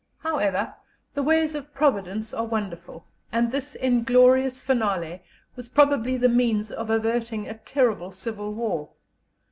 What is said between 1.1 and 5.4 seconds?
the ways of Providence are wonderful, and this inglorious finale